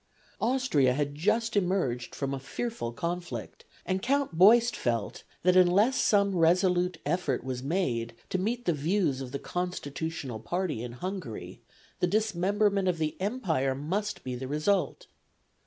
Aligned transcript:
Austria 0.39 0.93
had 0.95 1.13
just 1.13 1.55
emerged 1.55 2.15
from 2.15 2.33
a 2.33 2.39
fearful 2.39 2.91
conflict, 2.91 3.65
and 3.85 4.01
Count 4.01 4.35
Beust 4.35 4.75
felt 4.75 5.21
that 5.43 5.55
unless 5.55 5.95
some 5.97 6.35
resolute 6.35 6.97
effort 7.05 7.43
was 7.43 7.61
made 7.61 8.15
to 8.31 8.39
meet 8.39 8.65
the 8.65 8.73
views 8.73 9.21
of 9.21 9.31
the 9.31 9.37
constitutional 9.37 10.39
party 10.39 10.81
in 10.81 10.93
Hungary, 10.93 11.61
the 11.99 12.07
dismemberment 12.07 12.87
of 12.87 12.97
the 12.97 13.15
empire 13.21 13.75
must 13.75 14.23
be 14.23 14.33
the 14.33 14.47
result. 14.47 15.05